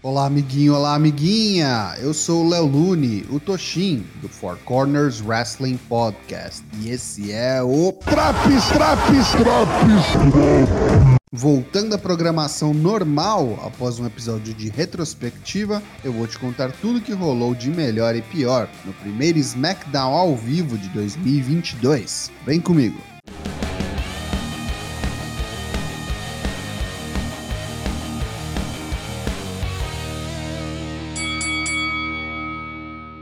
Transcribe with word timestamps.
Olá, 0.00 0.26
amiguinho, 0.26 0.76
olá, 0.76 0.94
amiguinha! 0.94 1.96
Eu 1.98 2.14
sou 2.14 2.44
o 2.44 2.48
Léo 2.48 2.66
Lune, 2.66 3.26
o 3.30 3.40
Toshin, 3.40 4.06
do 4.22 4.28
Four 4.28 4.56
Corners 4.58 5.20
Wrestling 5.20 5.76
Podcast. 5.76 6.64
E 6.80 6.88
esse 6.88 7.32
é 7.32 7.60
o. 7.60 7.92
Traps, 8.04 8.68
traps, 8.68 9.28
traps! 9.32 11.18
Voltando 11.32 11.96
à 11.96 11.98
programação 11.98 12.72
normal, 12.72 13.58
após 13.64 13.98
um 13.98 14.06
episódio 14.06 14.54
de 14.54 14.68
retrospectiva, 14.68 15.82
eu 16.04 16.12
vou 16.12 16.28
te 16.28 16.38
contar 16.38 16.70
tudo 16.80 17.00
que 17.00 17.12
rolou 17.12 17.52
de 17.52 17.68
melhor 17.68 18.14
e 18.14 18.22
pior 18.22 18.68
no 18.84 18.92
primeiro 18.92 19.36
SmackDown 19.40 20.14
ao 20.14 20.36
vivo 20.36 20.78
de 20.78 20.88
2022. 20.90 22.30
Vem 22.46 22.60
comigo! 22.60 23.17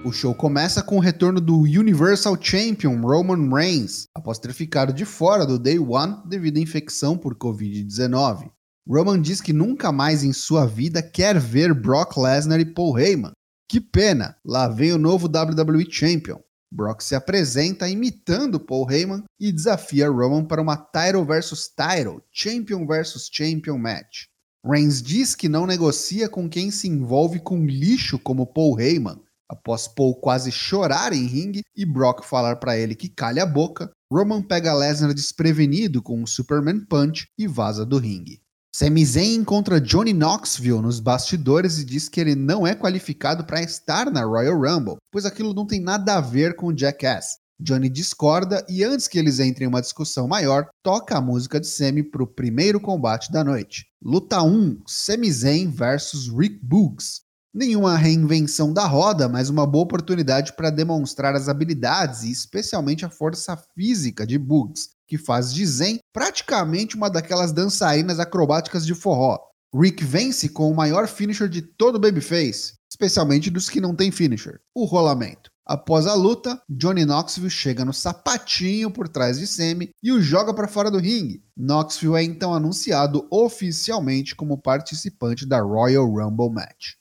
O 0.07 0.13
show 0.13 0.33
começa 0.33 0.85
com 0.85 0.99
o 0.99 1.01
retorno 1.01 1.41
do 1.41 1.63
Universal 1.63 2.41
Champion 2.41 3.01
Roman 3.01 3.53
Reigns, 3.53 4.07
após 4.15 4.39
ter 4.39 4.53
ficado 4.53 4.93
de 4.93 5.05
fora 5.05 5.45
do 5.45 5.59
Day 5.59 5.81
One 5.81 6.23
devido 6.25 6.59
à 6.59 6.61
infecção 6.61 7.19
por 7.19 7.35
Covid-19. 7.35 8.49
Roman 8.89 9.21
diz 9.21 9.41
que 9.41 9.53
nunca 9.53 9.91
mais 9.91 10.23
em 10.23 10.33
sua 10.33 10.65
vida 10.65 11.03
quer 11.03 11.41
ver 11.41 11.75
Brock 11.75 12.17
Lesnar 12.17 12.61
e 12.61 12.65
Paul 12.65 12.97
Heyman. 12.97 13.33
Que 13.69 13.81
pena, 13.81 14.37
lá 14.45 14.69
vem 14.69 14.93
o 14.93 14.99
novo 14.99 15.27
WWE 15.27 15.91
Champion. 15.91 16.39
Brock 16.73 17.01
se 17.01 17.17
apresenta 17.17 17.89
imitando 17.89 18.61
Paul 18.61 18.89
Heyman 18.89 19.25
e 19.41 19.51
desafia 19.51 20.09
Roman 20.09 20.45
para 20.45 20.63
uma 20.63 20.77
Title 20.77 21.25
vs 21.25 21.71
Title, 21.71 22.23
Champion 22.31 22.87
vs 22.87 23.29
Champion 23.33 23.77
match. 23.77 24.27
Reigns 24.65 25.03
diz 25.03 25.35
que 25.35 25.49
não 25.49 25.67
negocia 25.67 26.29
com 26.29 26.49
quem 26.49 26.71
se 26.71 26.87
envolve 26.87 27.41
com 27.41 27.67
lixo 27.67 28.21
como 28.21 28.47
Paul 28.47 28.79
Heyman 28.79 29.26
Após 29.49 29.87
Paul 29.87 30.17
quase 30.17 30.51
chorar 30.51 31.13
em 31.13 31.27
ringue 31.27 31.63
e 31.77 31.87
Brock 31.87 32.25
falar 32.25 32.57
para 32.57 32.77
ele 32.77 32.95
que 32.95 33.09
calha 33.09 33.45
a 33.45 33.47
boca, 33.47 33.91
Roman 34.13 34.43
pega 34.43 34.75
Lesnar 34.75 35.15
desprevenido 35.15 36.03
com 36.03 36.21
um 36.21 36.27
Superman 36.27 36.85
Punch 36.87 37.27
e 37.39 37.47
vaza 37.47 37.85
do 37.85 37.99
ringue. 37.99 38.41
Sami 38.75 39.07
Zayn 39.07 39.37
encontra 39.37 39.81
Johnny 39.81 40.13
Knoxville 40.13 40.83
nos 40.83 41.01
bastidores 41.01 41.79
e 41.79 41.85
diz 41.85 42.11
que 42.11 42.21
ele 42.21 42.35
não 42.35 42.67
é 42.67 42.75
qualificado 42.75 43.45
para 43.45 43.63
estar 43.63 44.11
na 44.11 44.23
Royal 44.23 44.61
Rumble, 44.61 44.97
pois 45.11 45.25
aquilo 45.25 45.55
não 45.55 45.67
tem 45.67 45.81
nada 45.81 46.17
a 46.17 46.21
ver 46.21 46.55
com 46.57 46.77
Jackass. 46.77 47.39
Johnny 47.59 47.89
discorda 47.89 48.65
e 48.69 48.85
antes 48.85 49.09
que 49.09 49.19
eles 49.19 49.41
entrem 49.41 49.65
em 49.65 49.69
uma 49.69 49.81
discussão 49.81 50.29
maior, 50.29 50.69
toca 50.83 51.17
a 51.17 51.23
música 51.23 51.59
de 51.59 51.67
Sami 51.67 52.03
para 52.03 52.23
o 52.23 52.27
primeiro 52.27 52.79
combate 52.79 53.33
da 53.33 53.43
noite. 53.43 53.87
Luta 54.03 54.43
1: 54.43 54.83
Sami 54.87 55.33
Zayn 55.33 55.71
versus 55.71 56.29
Rick 56.29 56.61
Boogs. 56.63 57.23
Nenhuma 57.59 57.97
reinvenção 57.97 58.71
da 58.71 58.85
roda, 58.85 59.31
mas 59.31 59.49
uma 59.49 59.67
boa 59.67 59.85
oportunidade 59.85 60.53
para 60.53 60.69
demonstrar 60.69 61.35
as 61.35 61.49
habilidades 61.49 62.23
e 62.23 62.31
especialmente 62.31 63.07
a 63.07 63.09
força 63.09 63.57
física 63.75 64.27
de 64.27 64.37
Bugs, 64.37 64.91
que 65.09 65.17
faz 65.17 65.55
de 65.55 65.65
Zen 65.65 65.99
praticamente 66.13 66.97
uma 66.97 67.09
daquelas 67.09 67.55
dançarinas 67.55 68.21
acrobáticas 68.21 68.85
de 68.85 68.95
forró. 68.95 69.39
Rick 69.75 70.05
vence 70.05 70.51
com 70.51 70.71
o 70.71 70.77
maior 70.77 71.09
finisher 71.09 71.49
de 71.49 71.63
todo 71.63 71.97
o 71.97 71.99
Babyface, 71.99 72.75
especialmente 72.91 73.51
dos 73.51 73.71
que 73.71 73.81
não 73.81 73.97
tem 73.97 74.11
finisher, 74.11 74.61
o 74.75 74.85
rolamento. 74.85 75.49
Após 75.65 76.07
a 76.07 76.13
luta, 76.13 76.61
Johnny 76.69 77.07
Knoxville 77.07 77.49
chega 77.49 77.87
no 77.87 77.95
sapatinho 77.95 78.91
por 78.91 79.09
trás 79.09 79.39
de 79.39 79.47
Sammy 79.47 79.89
e 80.03 80.13
o 80.13 80.21
joga 80.21 80.53
para 80.53 80.69
fora 80.69 80.91
do 80.91 80.99
ringue. 80.99 81.43
Knoxville 81.57 82.17
é 82.17 82.23
então 82.23 82.53
anunciado 82.53 83.27
oficialmente 83.31 84.37
como 84.37 84.61
participante 84.61 85.47
da 85.47 85.63
Royal 85.63 86.07
Rumble 86.07 86.51
Match. 86.51 86.97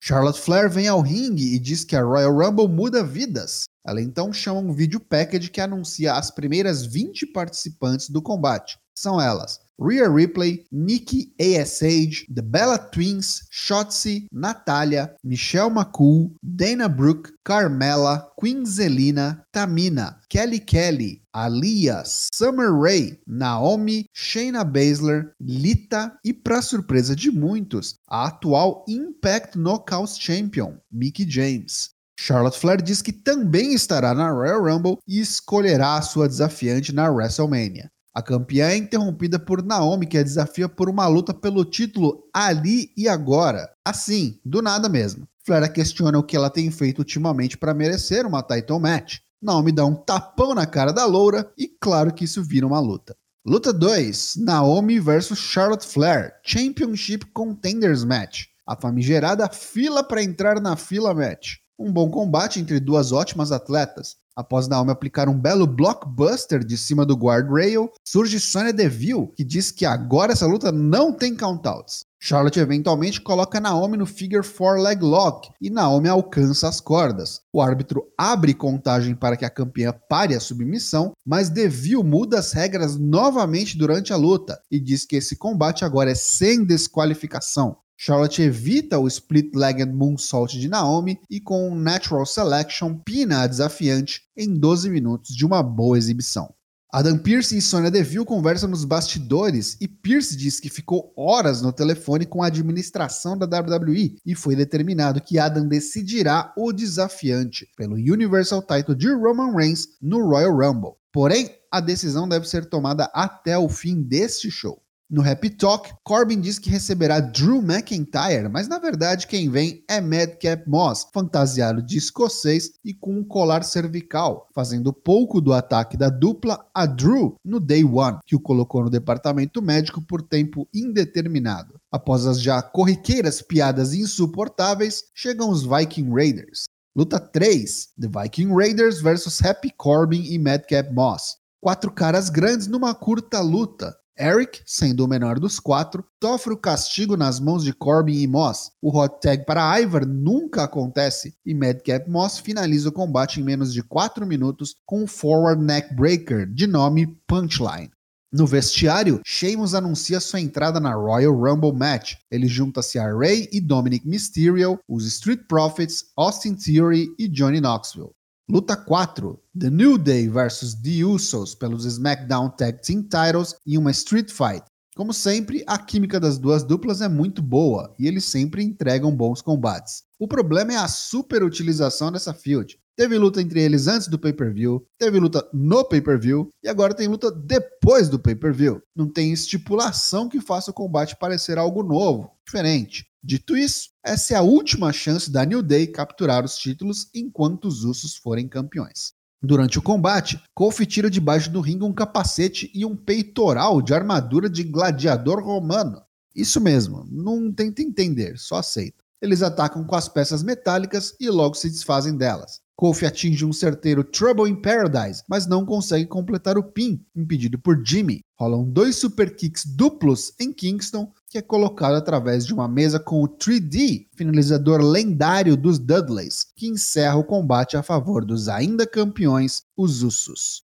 Charlotte 0.00 0.38
Flair 0.38 0.70
vem 0.70 0.86
ao 0.86 1.00
ringue 1.00 1.54
e 1.54 1.58
diz 1.58 1.84
que 1.84 1.96
a 1.96 2.02
Royal 2.02 2.32
Rumble 2.32 2.68
muda 2.68 3.02
vidas. 3.02 3.64
Ela 3.84 4.00
então 4.00 4.32
chama 4.32 4.60
um 4.60 4.72
vídeo 4.72 5.00
package 5.00 5.50
que 5.50 5.60
anuncia 5.60 6.14
as 6.14 6.30
primeiras 6.30 6.86
20 6.86 7.26
participantes 7.26 8.08
do 8.08 8.22
combate. 8.22 8.78
São 8.94 9.20
elas: 9.20 9.60
Rhea 9.78 10.08
Ripley, 10.08 10.66
Nikki 10.72 11.32
A.S.H., 11.38 12.26
The 12.28 12.42
Bella 12.42 12.78
Twins, 12.90 13.48
Shotzi, 13.52 14.26
Natalia, 14.32 15.14
Michelle 15.22 15.70
McCool, 15.70 16.32
Dana 16.42 16.88
Brooke, 16.88 17.30
Carmela, 17.44 18.28
Queen 18.36 18.64
Zelina, 18.64 19.44
Tamina, 19.54 20.16
Kelly 20.28 20.58
Kelly, 20.58 21.22
Alia, 21.32 22.02
Summer 22.04 22.72
Rae, 22.72 23.18
Naomi, 23.26 24.06
Shayna 24.14 24.64
Baszler, 24.64 25.32
Lita 25.40 26.18
e, 26.24 26.32
para 26.32 26.60
surpresa 26.60 27.14
de 27.14 27.30
muitos, 27.30 27.94
a 28.08 28.26
atual 28.26 28.84
Impact 28.88 29.56
Knockouts 29.56 30.18
Champion, 30.18 30.78
Mickey 30.90 31.24
James. 31.28 31.90
Charlotte 32.18 32.58
Flair 32.58 32.82
diz 32.82 33.00
que 33.00 33.12
também 33.12 33.74
estará 33.74 34.12
na 34.12 34.28
Royal 34.28 34.60
Rumble 34.60 34.98
e 35.06 35.20
escolherá 35.20 35.96
a 35.96 36.02
sua 36.02 36.26
desafiante 36.26 36.92
na 36.92 37.08
WrestleMania. 37.08 37.88
A 38.14 38.22
campeã 38.22 38.68
é 38.68 38.76
interrompida 38.76 39.38
por 39.38 39.62
Naomi, 39.62 40.06
que 40.06 40.18
a 40.18 40.22
desafia 40.22 40.68
por 40.68 40.88
uma 40.88 41.06
luta 41.06 41.32
pelo 41.32 41.64
título 41.64 42.24
ali 42.34 42.90
e 42.96 43.08
agora. 43.08 43.70
Assim, 43.84 44.40
do 44.44 44.60
nada 44.60 44.88
mesmo. 44.88 45.28
Flair 45.44 45.72
questiona 45.72 46.18
o 46.18 46.22
que 46.22 46.36
ela 46.36 46.50
tem 46.50 46.70
feito 46.70 46.98
ultimamente 46.98 47.56
para 47.56 47.74
merecer 47.74 48.26
uma 48.26 48.42
title 48.42 48.80
match. 48.80 49.18
Naomi 49.40 49.72
dá 49.72 49.84
um 49.86 49.94
tapão 49.94 50.54
na 50.54 50.66
cara 50.66 50.92
da 50.92 51.04
loura 51.04 51.50
e 51.56 51.68
claro 51.80 52.12
que 52.12 52.24
isso 52.24 52.42
vira 52.42 52.66
uma 52.66 52.80
luta. 52.80 53.16
Luta 53.46 53.72
2: 53.72 54.36
Naomi 54.36 54.98
vs 54.98 55.38
Charlotte 55.38 55.86
Flair, 55.86 56.34
Championship 56.44 57.24
Contenders 57.32 58.04
Match. 58.04 58.46
A 58.66 58.76
famigerada 58.76 59.48
fila 59.48 60.04
para 60.04 60.22
entrar 60.22 60.60
na 60.60 60.76
fila 60.76 61.14
match. 61.14 61.54
Um 61.78 61.92
bom 61.92 62.10
combate 62.10 62.58
entre 62.58 62.80
duas 62.80 63.12
ótimas 63.12 63.52
atletas. 63.52 64.16
Após 64.34 64.66
Naomi 64.66 64.90
aplicar 64.90 65.28
um 65.28 65.38
belo 65.38 65.64
blockbuster 65.64 66.64
de 66.64 66.76
cima 66.76 67.06
do 67.06 67.14
guardrail, 67.14 67.88
surge 68.04 68.40
Sonya 68.40 68.72
Deville, 68.72 69.28
que 69.36 69.44
diz 69.44 69.70
que 69.70 69.86
agora 69.86 70.32
essa 70.32 70.46
luta 70.46 70.72
não 70.72 71.12
tem 71.12 71.36
countouts. 71.36 72.04
Charlotte 72.20 72.58
eventualmente 72.58 73.20
coloca 73.20 73.60
Naomi 73.60 73.96
no 73.96 74.06
figure 74.06 74.42
four 74.42 74.80
leg 74.80 75.00
lock 75.00 75.50
e 75.60 75.70
Naomi 75.70 76.08
alcança 76.08 76.66
as 76.66 76.80
cordas. 76.80 77.42
O 77.52 77.62
árbitro 77.62 78.02
abre 78.18 78.54
contagem 78.54 79.14
para 79.14 79.36
que 79.36 79.44
a 79.44 79.50
campeã 79.50 79.94
pare 80.08 80.34
a 80.34 80.40
submissão, 80.40 81.12
mas 81.24 81.48
Deville 81.48 82.02
muda 82.02 82.40
as 82.40 82.52
regras 82.52 82.96
novamente 82.96 83.78
durante 83.78 84.12
a 84.12 84.16
luta 84.16 84.60
e 84.68 84.80
diz 84.80 85.04
que 85.04 85.14
esse 85.14 85.36
combate 85.36 85.84
agora 85.84 86.10
é 86.10 86.16
sem 86.16 86.64
desqualificação. 86.64 87.76
Charlotte 88.00 88.40
evita 88.42 88.96
o 88.96 89.08
split-legged 89.08 89.92
moonsault 89.92 90.56
de 90.56 90.68
Naomi 90.68 91.18
e 91.28 91.40
com 91.40 91.74
natural 91.74 92.24
selection 92.24 92.94
pina 92.94 93.42
a 93.42 93.46
desafiante 93.48 94.22
em 94.36 94.56
12 94.56 94.88
minutos 94.88 95.34
de 95.34 95.44
uma 95.44 95.64
boa 95.64 95.98
exibição. 95.98 96.54
Adam 96.92 97.18
Pearce 97.18 97.56
e 97.56 97.60
Sonya 97.60 97.90
Deville 97.90 98.24
conversam 98.24 98.68
nos 98.68 98.84
bastidores 98.84 99.76
e 99.80 99.88
Pearce 99.88 100.36
diz 100.36 100.60
que 100.60 100.70
ficou 100.70 101.12
horas 101.16 101.60
no 101.60 101.72
telefone 101.72 102.24
com 102.24 102.40
a 102.40 102.46
administração 102.46 103.36
da 103.36 103.46
WWE 103.46 104.16
e 104.24 104.32
foi 104.36 104.54
determinado 104.54 105.20
que 105.20 105.36
Adam 105.36 105.66
decidirá 105.66 106.54
o 106.56 106.72
desafiante 106.72 107.68
pelo 107.76 107.96
Universal 107.96 108.62
Title 108.62 108.94
de 108.94 109.12
Roman 109.12 109.56
Reigns 109.56 109.88
no 110.00 110.24
Royal 110.24 110.56
Rumble. 110.56 110.92
Porém, 111.12 111.50
a 111.70 111.80
decisão 111.80 112.28
deve 112.28 112.48
ser 112.48 112.66
tomada 112.66 113.10
até 113.12 113.58
o 113.58 113.68
fim 113.68 114.00
deste 114.00 114.52
show. 114.52 114.80
No 115.10 115.26
Happy 115.26 115.48
Talk, 115.48 115.90
Corbin 116.04 116.38
diz 116.38 116.58
que 116.58 116.68
receberá 116.68 117.18
Drew 117.18 117.62
McIntyre, 117.62 118.46
mas 118.50 118.68
na 118.68 118.78
verdade 118.78 119.26
quem 119.26 119.48
vem 119.48 119.82
é 119.88 120.02
Madcap 120.02 120.68
Moss, 120.68 121.06
fantasiado 121.14 121.80
de 121.80 121.96
escocês 121.96 122.72
e 122.84 122.92
com 122.92 123.14
um 123.14 123.24
colar 123.24 123.62
cervical, 123.64 124.46
fazendo 124.54 124.92
pouco 124.92 125.40
do 125.40 125.54
ataque 125.54 125.96
da 125.96 126.10
dupla 126.10 126.62
a 126.74 126.84
Drew 126.84 127.36
no 127.42 127.58
Day 127.58 127.82
One, 127.84 128.18
que 128.26 128.36
o 128.36 128.40
colocou 128.40 128.84
no 128.84 128.90
departamento 128.90 129.62
médico 129.62 130.02
por 130.02 130.20
tempo 130.20 130.68
indeterminado. 130.74 131.80
Após 131.90 132.26
as 132.26 132.38
já 132.38 132.60
corriqueiras 132.60 133.40
piadas 133.40 133.94
insuportáveis, 133.94 135.04
chegam 135.14 135.48
os 135.48 135.64
Viking 135.64 136.12
Raiders. 136.12 136.64
Luta 136.94 137.18
3: 137.18 137.94
The 137.98 138.08
Viking 138.08 138.54
Raiders 138.54 139.00
vs 139.00 139.42
Happy 139.42 139.70
Corbin 139.74 140.24
e 140.24 140.38
Madcap 140.38 140.92
Moss. 140.92 141.36
Quatro 141.62 141.90
caras 141.90 142.28
grandes 142.28 142.66
numa 142.66 142.94
curta 142.94 143.40
luta. 143.40 143.96
Eric, 144.18 144.60
sendo 144.66 145.04
o 145.04 145.08
menor 145.08 145.38
dos 145.38 145.60
quatro, 145.60 146.04
sofre 146.22 146.52
o 146.52 146.56
castigo 146.56 147.16
nas 147.16 147.38
mãos 147.38 147.64
de 147.64 147.72
Corbin 147.72 148.20
e 148.20 148.26
Moss. 148.26 148.72
O 148.82 148.96
hot 148.96 149.20
tag 149.20 149.44
para 149.46 149.80
Ivar 149.80 150.04
nunca 150.04 150.64
acontece 150.64 151.34
e 151.46 151.54
Madcap 151.54 152.10
Moss 152.10 152.38
finaliza 152.38 152.88
o 152.88 152.92
combate 152.92 153.40
em 153.40 153.44
menos 153.44 153.72
de 153.72 153.82
4 153.82 154.26
minutos 154.26 154.74
com 154.84 155.04
um 155.04 155.06
forward 155.06 155.62
neck 155.62 155.94
breaker 155.94 156.46
de 156.46 156.66
nome 156.66 157.06
Punchline. 157.26 157.90
No 158.30 158.46
vestiário, 158.46 159.22
Sheamus 159.24 159.72
anuncia 159.72 160.20
sua 160.20 160.40
entrada 160.40 160.78
na 160.78 160.92
Royal 160.92 161.32
Rumble 161.32 161.72
Match. 161.72 162.16
Ele 162.30 162.46
junta-se 162.46 162.98
a 162.98 163.10
Ray 163.10 163.48
e 163.50 163.58
Dominic 163.58 164.06
Mysterio, 164.06 164.78
os 164.86 165.06
Street 165.06 165.40
Profits, 165.48 166.04
Austin 166.14 166.54
Theory 166.54 167.08
e 167.18 167.26
Johnny 167.26 167.58
Knoxville. 167.58 168.17
Luta 168.50 168.74
4: 168.74 169.38
The 169.54 169.68
New 169.68 169.98
Day 169.98 170.26
vs 170.26 170.74
The 170.82 171.04
Usos 171.04 171.54
pelos 171.54 171.84
SmackDown 171.84 172.48
Tag 172.56 172.80
Team 172.80 173.02
Titles 173.02 173.54
em 173.66 173.76
uma 173.76 173.90
Street 173.90 174.30
Fight. 174.30 174.64
Como 174.96 175.12
sempre, 175.12 175.62
a 175.66 175.76
química 175.76 176.18
das 176.18 176.38
duas 176.38 176.64
duplas 176.64 177.02
é 177.02 177.08
muito 177.08 177.42
boa 177.42 177.94
e 177.98 178.06
eles 178.06 178.24
sempre 178.24 178.64
entregam 178.64 179.14
bons 179.14 179.42
combates. 179.42 180.02
O 180.18 180.26
problema 180.26 180.72
é 180.72 180.76
a 180.76 180.88
super 180.88 181.42
utilização 181.42 182.10
dessa 182.10 182.32
field. 182.32 182.78
Teve 182.96 183.18
luta 183.18 183.42
entre 183.42 183.60
eles 183.60 183.86
antes 183.86 184.08
do 184.08 184.18
pay-per-view, 184.18 184.82
teve 184.98 185.20
luta 185.20 185.46
no 185.52 185.84
pay-per-view 185.84 186.48
e 186.64 186.68
agora 186.70 186.94
tem 186.94 187.06
luta 187.06 187.30
depois 187.30 188.08
do 188.08 188.18
pay-per-view. 188.18 188.80
Não 188.96 189.06
tem 189.06 189.30
estipulação 189.30 190.26
que 190.26 190.40
faça 190.40 190.70
o 190.70 190.74
combate 190.74 191.18
parecer 191.20 191.58
algo 191.58 191.82
novo, 191.82 192.30
diferente. 192.46 193.07
Dito 193.28 193.54
isso, 193.54 193.90
essa 194.02 194.32
é 194.32 194.36
a 194.38 194.42
última 194.42 194.90
chance 194.90 195.30
da 195.30 195.44
New 195.44 195.60
Day 195.60 195.86
capturar 195.86 196.46
os 196.46 196.56
títulos 196.56 197.10
enquanto 197.14 197.68
os 197.68 197.84
Usos 197.84 198.16
forem 198.16 198.48
campeões. 198.48 199.12
Durante 199.42 199.78
o 199.78 199.82
combate, 199.82 200.42
Kofi 200.54 200.86
tira 200.86 201.10
debaixo 201.10 201.50
do 201.50 201.60
ringue 201.60 201.84
um 201.84 201.92
capacete 201.92 202.70
e 202.74 202.86
um 202.86 202.96
peitoral 202.96 203.82
de 203.82 203.92
armadura 203.92 204.48
de 204.48 204.64
gladiador 204.64 205.44
romano. 205.44 206.00
Isso 206.34 206.58
mesmo, 206.58 207.06
não 207.10 207.52
tenta 207.52 207.82
entender, 207.82 208.38
só 208.38 208.56
aceita. 208.56 209.04
Eles 209.20 209.42
atacam 209.42 209.84
com 209.84 209.96
as 209.96 210.08
peças 210.08 210.42
metálicas 210.42 211.14
e 211.18 211.28
logo 211.28 211.54
se 211.54 211.68
desfazem 211.68 212.16
delas. 212.16 212.60
Kofi 212.78 213.06
atinge 213.06 213.44
um 213.44 213.52
certeiro 213.52 214.04
Trouble 214.04 214.48
in 214.48 214.54
Paradise, 214.62 215.24
mas 215.28 215.48
não 215.48 215.66
consegue 215.66 216.06
completar 216.06 216.56
o 216.56 216.62
pin, 216.62 217.04
impedido 217.16 217.58
por 217.58 217.84
Jimmy. 217.84 218.20
Rolam 218.38 218.70
dois 218.70 218.94
super 218.94 219.34
kicks 219.34 219.64
duplos 219.66 220.32
em 220.38 220.52
Kingston, 220.52 221.12
que 221.28 221.38
é 221.38 221.42
colocado 221.42 221.96
através 221.96 222.46
de 222.46 222.54
uma 222.54 222.68
mesa 222.68 223.00
com 223.00 223.20
o 223.20 223.28
3D, 223.28 224.06
finalizador 224.16 224.80
lendário 224.80 225.56
dos 225.56 225.80
Dudleys, 225.80 226.44
que 226.54 226.68
encerra 226.68 227.16
o 227.16 227.24
combate 227.24 227.76
a 227.76 227.82
favor 227.82 228.24
dos 228.24 228.48
ainda 228.48 228.86
campeões, 228.86 229.62
os 229.76 230.04
Usos. 230.04 230.62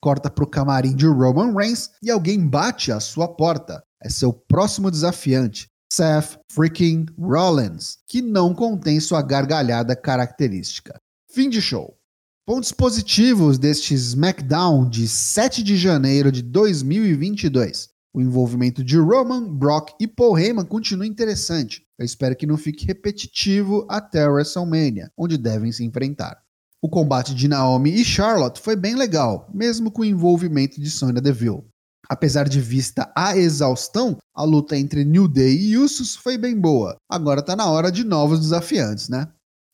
Corta 0.00 0.30
para 0.30 0.44
o 0.44 0.48
camarim 0.48 0.94
de 0.94 1.06
Roman 1.08 1.52
Reigns 1.52 1.90
e 2.00 2.08
alguém 2.08 2.48
bate 2.48 2.92
à 2.92 3.00
sua 3.00 3.26
porta. 3.26 3.82
É 4.00 4.08
seu 4.08 4.32
próximo 4.32 4.92
desafiante, 4.92 5.68
Seth 5.98 6.38
freaking 6.48 7.06
Rollins, 7.18 7.98
que 8.06 8.22
não 8.22 8.54
contém 8.54 9.00
sua 9.00 9.20
gargalhada 9.20 9.96
característica. 9.96 10.96
Fim 11.28 11.50
de 11.50 11.60
show. 11.60 11.98
Pontos 12.46 12.70
positivos 12.70 13.58
deste 13.58 13.94
SmackDown 13.94 14.88
de 14.88 15.08
7 15.08 15.60
de 15.60 15.76
janeiro 15.76 16.30
de 16.30 16.40
2022. 16.40 17.88
O 18.14 18.20
envolvimento 18.20 18.84
de 18.84 18.96
Roman, 18.96 19.52
Brock 19.52 19.90
e 19.98 20.06
Paul 20.06 20.38
Heyman 20.38 20.64
continua 20.64 21.04
interessante. 21.04 21.82
Eu 21.98 22.04
espero 22.04 22.36
que 22.36 22.46
não 22.46 22.56
fique 22.56 22.86
repetitivo 22.86 23.84
até 23.90 24.24
WrestleMania, 24.28 25.10
onde 25.18 25.36
devem 25.36 25.72
se 25.72 25.84
enfrentar. 25.84 26.38
O 26.80 26.88
combate 26.88 27.34
de 27.34 27.48
Naomi 27.48 27.90
e 27.90 28.04
Charlotte 28.04 28.60
foi 28.60 28.76
bem 28.76 28.94
legal, 28.94 29.50
mesmo 29.52 29.90
com 29.90 30.02
o 30.02 30.04
envolvimento 30.04 30.80
de 30.80 30.88
Sonya 30.92 31.20
Deville. 31.20 31.64
Apesar 32.08 32.48
de 32.48 32.60
vista 32.60 33.10
a 33.16 33.36
exaustão, 33.36 34.16
a 34.34 34.44
luta 34.44 34.76
entre 34.76 35.04
New 35.04 35.28
Day 35.28 35.56
e 35.56 35.76
Usos 35.76 36.16
foi 36.16 36.38
bem 36.38 36.58
boa. 36.58 36.96
Agora 37.10 37.42
tá 37.42 37.54
na 37.54 37.70
hora 37.70 37.92
de 37.92 38.04
novos 38.04 38.40
desafiantes, 38.40 39.08
né? 39.08 39.28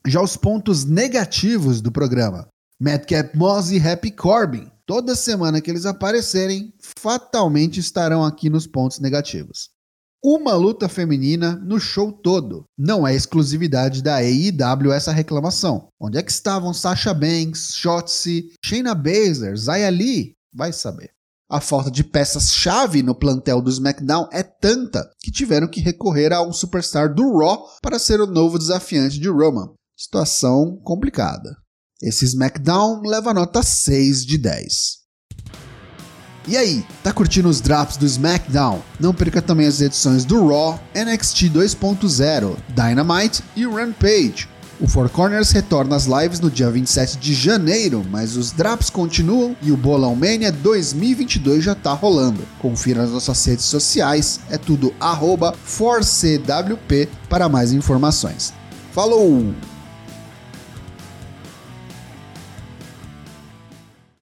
Já 0.07 0.21
os 0.21 0.37
pontos 0.37 0.85
negativos 0.85 1.81
do 1.81 1.91
programa. 1.91 2.49
Madcap 2.81 3.37
Moss 3.37 3.71
e 3.71 3.79
Happy 3.79 4.11
Corbin. 4.11 4.71
Toda 4.85 5.15
semana 5.15 5.61
que 5.61 5.71
eles 5.71 5.87
aparecerem, 5.87 6.75
fatalmente 6.79 7.81
estarão 7.81 8.23
aqui 8.23 8.51
nos 8.51 8.67
pontos 8.67 8.99
negativos. 8.99 9.71
Uma 10.23 10.55
luta 10.55 10.89
feminina 10.89 11.55
no 11.55 11.79
show 11.79 12.11
todo. 12.11 12.65
Não 12.77 13.07
é 13.07 13.15
exclusividade 13.15 14.03
da 14.03 14.17
AEW 14.17 14.93
essa 14.93 15.13
reclamação. 15.13 15.89
Onde 16.01 16.19
é 16.19 16.23
que 16.23 16.31
estavam 16.31 16.75
Sasha 16.75 17.15
Banks, 17.15 17.75
Shotzi, 17.75 18.53
Shayna 18.65 18.95
Baszler, 18.95 19.57
Zaya 19.57 19.89
Lee? 19.91 20.33
Vai 20.53 20.73
saber. 20.73 21.14
A 21.51 21.61
falta 21.61 21.91
de 21.91 22.03
peças-chave 22.03 23.03
no 23.03 23.15
plantel 23.15 23.61
do 23.61 23.71
SmackDown 23.71 24.29
é 24.33 24.43
tanta 24.43 25.11
que 25.21 25.31
tiveram 25.31 25.69
que 25.69 25.81
recorrer 25.81 26.33
a 26.33 26.43
um 26.43 26.53
superstar 26.53 27.13
do 27.13 27.39
Raw 27.39 27.67
para 27.83 27.99
ser 27.99 28.21
o 28.21 28.27
novo 28.27 28.59
desafiante 28.59 29.19
de 29.19 29.29
Roman. 29.29 29.69
Situação 29.97 30.81
complicada. 30.83 31.55
Esse 32.03 32.25
SmackDown 32.25 33.03
leva 33.03 33.35
nota 33.35 33.63
6 33.63 34.25
de 34.25 34.39
10. 34.39 35.05
E 36.49 36.57
aí, 36.57 36.85
tá 37.03 37.13
curtindo 37.13 37.49
os 37.49 37.61
drops 37.61 37.97
do 37.97 38.07
SmackDown? 38.07 38.83
Não 38.99 39.15
perca 39.15 39.41
também 39.41 39.67
as 39.67 39.81
edições 39.81 40.25
do 40.25 40.47
Raw, 40.49 40.81
NXT 40.95 41.51
2.0, 41.51 42.57
Dynamite 42.75 43.43
e 43.55 43.67
Rampage. 43.67 44.49
O 44.81 44.89
Four 44.89 45.09
Corners 45.09 45.53
retorna 45.53 45.95
às 45.95 46.07
lives 46.07 46.41
no 46.41 46.51
dia 46.51 46.69
27 46.69 47.19
de 47.19 47.33
janeiro, 47.33 48.05
mas 48.11 48.37
os 48.37 48.51
drops 48.51 48.91
continuam 48.91 49.57
e 49.63 49.71
o 49.71 49.77
Bolão 49.77 50.17
Mania 50.17 50.51
2022 50.51 51.63
já 51.63 51.75
tá 51.75 51.93
rolando. 51.93 52.43
Confira 52.59 53.03
nas 53.03 53.13
nossas 53.13 53.45
redes 53.45 53.65
sociais, 53.67 54.41
é 54.51 54.59
tudo 54.59 54.93
arroba 54.99 55.55
4CWP 55.67 57.09
para 57.29 57.49
mais 57.49 57.73
informações. 57.73 58.53
Falou! 58.93 59.55